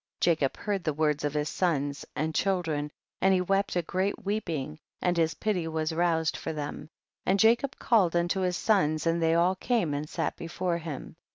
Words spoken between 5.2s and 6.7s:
pity was roused for